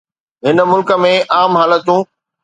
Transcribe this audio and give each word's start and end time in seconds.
هن 0.45 0.57
ملڪ 0.69 0.93
۾ 1.03 1.11
عام 1.39 1.59
حالتون. 1.61 2.01